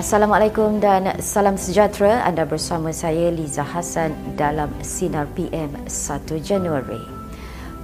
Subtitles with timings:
[0.00, 2.24] Assalamualaikum dan salam sejahtera.
[2.24, 7.04] Anda bersama saya Liza Hassan dalam Sinar PM 1 Januari.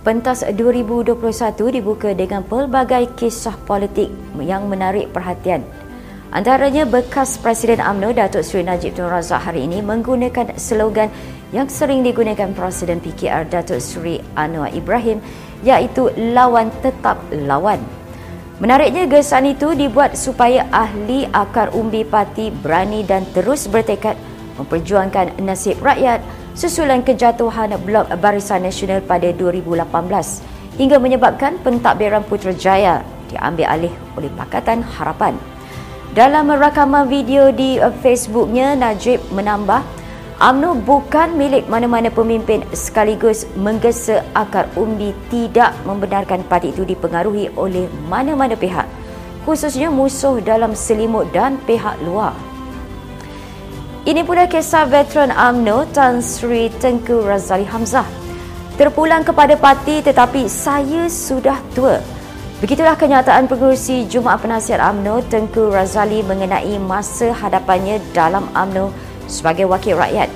[0.00, 1.12] Pentas 2021
[1.76, 4.08] dibuka dengan pelbagai kisah politik
[4.40, 5.60] yang menarik perhatian.
[6.32, 11.12] Antaranya bekas Presiden AMNO Datuk Seri Najib Tun Razak hari ini menggunakan slogan
[11.52, 15.20] yang sering digunakan Presiden PKR Datuk Seri Anwar Ibrahim
[15.60, 18.05] iaitu lawan tetap lawan.
[18.56, 24.16] Menariknya gesan itu dibuat supaya ahli akar umbi parti berani dan terus bertekad
[24.56, 26.24] memperjuangkan nasib rakyat
[26.56, 29.84] susulan kejatuhan Blok Barisan Nasional pada 2018
[30.80, 35.36] hingga menyebabkan pentadbiran Putrajaya diambil alih oleh Pakatan Harapan.
[36.16, 39.84] Dalam rakaman video di Facebooknya, Najib menambah
[40.36, 47.88] UMNO bukan milik mana-mana pemimpin sekaligus menggesa akar umbi tidak membenarkan parti itu dipengaruhi oleh
[48.04, 48.84] mana-mana pihak
[49.48, 52.36] khususnya musuh dalam selimut dan pihak luar.
[54.04, 58.04] Ini pula kisah veteran UMNO Tan Sri Tengku Razali Hamzah.
[58.76, 61.96] Terpulang kepada parti tetapi saya sudah tua.
[62.60, 69.98] Begitulah kenyataan pengurusi Jumaat Penasihat UMNO Tengku Razali mengenai masa hadapannya dalam UMNO sebagai wakil
[69.98, 70.30] rakyat.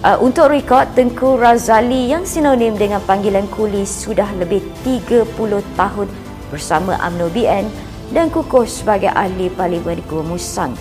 [0.00, 5.28] Uh, untuk rekod, Tengku Razali yang sinonim dengan panggilan Kuli sudah lebih 30
[5.76, 6.08] tahun
[6.48, 7.68] bersama UMNO BN
[8.08, 10.72] dan kukuh sebagai ahli Parlimen Gua Musang.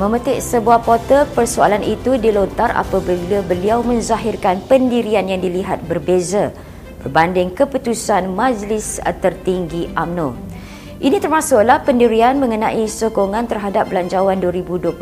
[0.00, 6.54] Memetik sebuah portal, persoalan itu dilontar apabila beliau menzahirkan pendirian yang dilihat berbeza
[7.02, 10.47] berbanding keputusan Majlis Tertinggi UMNO.
[10.98, 14.98] Ini termasuklah pendirian mengenai sokongan terhadap belanjawan 2021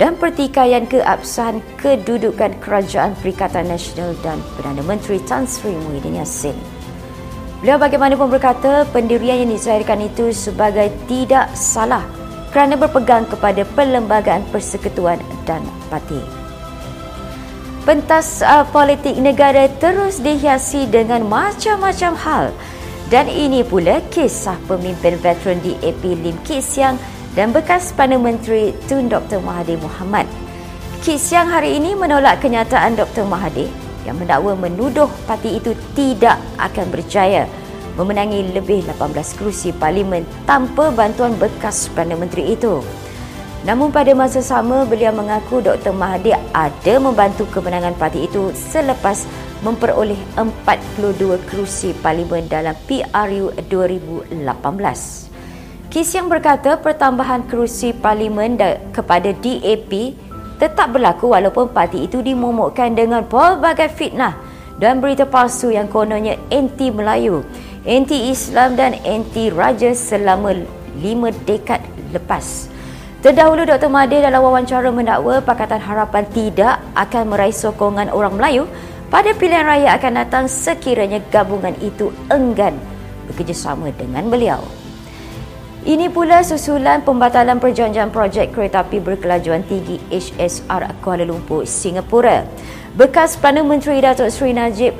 [0.00, 6.56] dan pertikaian keabsahan kedudukan Kerajaan Perikatan Nasional dan Perdana Menteri Tan Sri Muhyiddin Yassin.
[7.60, 12.08] Beliau bagaimanapun berkata pendirian yang disahirkan itu sebagai tidak salah
[12.56, 15.60] kerana berpegang kepada perlembagaan persekutuan dan
[15.92, 16.24] parti.
[17.84, 22.46] Pentas uh, politik negara terus dihiasi dengan macam-macam hal
[23.06, 26.98] dan ini pula kisah pemimpin veteran DAP Lim Kit Siang
[27.38, 29.38] dan bekas Perdana Menteri Tun Dr.
[29.38, 30.26] Mahathir Mohamad.
[31.06, 33.22] Kit Siang hari ini menolak kenyataan Dr.
[33.22, 33.70] Mahathir
[34.02, 37.46] yang mendakwa menuduh parti itu tidak akan berjaya
[37.94, 42.82] memenangi lebih 18 kerusi parlimen tanpa bantuan bekas Perdana Menteri itu.
[43.64, 45.96] Namun pada masa sama beliau mengaku Dr.
[45.96, 49.24] Mahathir ada membantu kemenangan parti itu selepas
[49.64, 54.36] memperoleh 42 kerusi parlimen dalam PRU 2018.
[55.88, 58.60] Kis yang berkata pertambahan kerusi parlimen
[58.92, 60.12] kepada DAP
[60.60, 64.36] tetap berlaku walaupun parti itu dimomokkan dengan pelbagai fitnah
[64.76, 67.40] dan berita palsu yang kononnya anti Melayu,
[67.88, 70.52] anti Islam dan anti Raja selama
[71.00, 71.80] lima dekad
[72.12, 72.75] lepas.
[73.24, 73.88] Terdahulu Dr.
[73.88, 78.68] Mahathir dalam wawancara mendakwa Pakatan Harapan tidak akan meraih sokongan orang Melayu
[79.08, 82.76] pada pilihan raya akan datang sekiranya gabungan itu enggan
[83.32, 84.60] bekerjasama dengan beliau.
[85.88, 92.44] Ini pula susulan pembatalan perjanjian projek kereta api berkelajuan tinggi HSR Kuala Lumpur, Singapura.
[93.00, 94.92] Bekas Perdana Menteri Datuk Seri Najib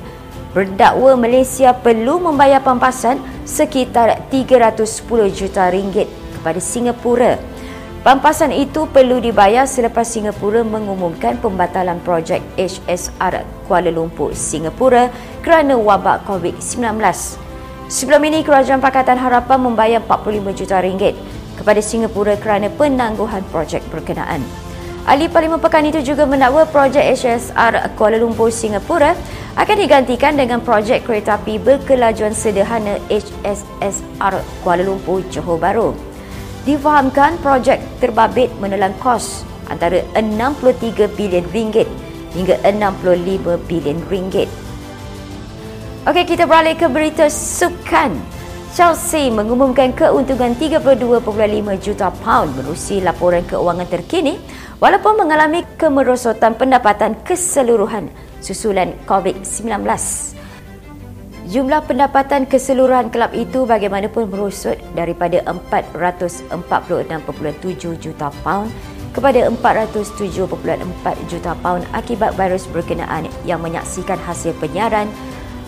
[0.56, 5.04] berdakwa Malaysia perlu membayar pampasan sekitar 310
[5.36, 7.55] juta ringgit kepada Singapura
[8.06, 15.10] Pampasan itu perlu dibayar selepas Singapura mengumumkan pembatalan projek HSR Kuala Lumpur, Singapura
[15.42, 17.02] kerana wabak COVID-19.
[17.90, 21.18] Sebelum ini, Kerajaan Pakatan Harapan membayar 45 juta ringgit
[21.58, 24.38] kepada Singapura kerana penangguhan projek berkenaan.
[25.02, 29.18] Ahli Parlimen Pekan itu juga mendakwa projek HSR Kuala Lumpur, Singapura
[29.58, 36.15] akan digantikan dengan projek kereta api berkelajuan sederhana HSSR Kuala Lumpur, Johor Bahru
[36.66, 41.86] difahamkan projek terbabit menelan kos antara 63 bilion ringgit
[42.34, 44.50] hingga 65 bilion ringgit.
[46.06, 48.18] Okey, kita beralih ke berita sukan.
[48.76, 51.24] Chelsea mengumumkan keuntungan 32.5
[51.80, 54.36] juta pound menerusi laporan keuangan terkini
[54.82, 58.12] walaupun mengalami kemerosotan pendapatan keseluruhan
[58.44, 60.35] susulan COVID-19.
[61.46, 65.38] Jumlah pendapatan keseluruhan kelab itu bagaimanapun merosot daripada
[65.70, 66.50] 446.7
[68.02, 68.66] juta pound
[69.14, 70.42] kepada 407.4
[71.30, 75.06] juta pound akibat virus berkenaan yang menyaksikan hasil penyiaran,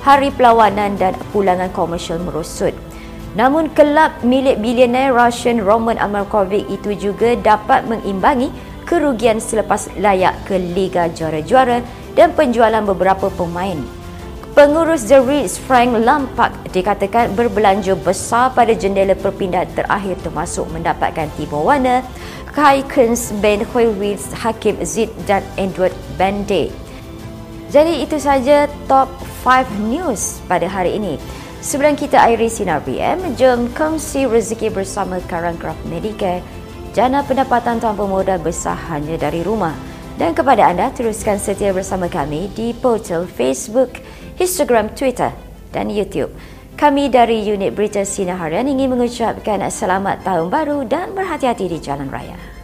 [0.03, 2.75] hari perlawanan dan pulangan komersial merosot.
[3.39, 8.51] Namun kelab milik bilioner Russian Roman Abramovich itu juga dapat mengimbangi
[8.83, 11.87] kerugian selepas layak ke Liga Juara-Juara
[12.19, 13.98] dan penjualan beberapa pemain
[14.59, 21.63] Pengurus The Ritz Frank Lampak dikatakan berbelanja besar pada jendela perpindahan terakhir termasuk mendapatkan timur
[21.63, 22.03] warna
[22.51, 26.75] Kai Kunz Ben Hui Ritz Hakim Zid dan Edward Bende.
[27.71, 29.07] Jadi itu saja top
[29.47, 31.23] 5 news pada hari ini.
[31.63, 36.43] Sebelum kita akhiri Sinar PM, jom kongsi rezeki bersama Karangcraft Medicare.
[36.99, 39.79] Jana pendapatan tanpa modal besar hanya dari rumah.
[40.19, 44.03] Dan kepada anda, teruskan setia bersama kami di portal Facebook,
[44.39, 45.35] Instagram, Twitter
[45.75, 46.31] dan YouTube.
[46.79, 52.07] Kami dari unit Berita Sinar Harian ingin mengucapkan selamat tahun baru dan berhati-hati di jalan
[52.07, 52.58] raya.